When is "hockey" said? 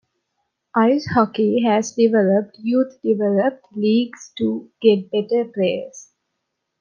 1.13-1.61